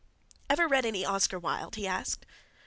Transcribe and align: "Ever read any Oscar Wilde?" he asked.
"Ever 0.49 0.67
read 0.67 0.83
any 0.87 1.05
Oscar 1.05 1.37
Wilde?" 1.37 1.75
he 1.75 1.85
asked. 1.85 2.25